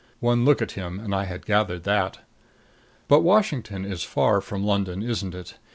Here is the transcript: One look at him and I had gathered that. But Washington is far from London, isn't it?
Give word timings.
One 0.19 0.45
look 0.45 0.63
at 0.63 0.71
him 0.71 0.99
and 0.99 1.13
I 1.13 1.25
had 1.25 1.45
gathered 1.45 1.83
that. 1.83 2.21
But 3.07 3.19
Washington 3.21 3.85
is 3.85 4.01
far 4.01 4.41
from 4.41 4.63
London, 4.63 5.03
isn't 5.03 5.35
it? 5.35 5.59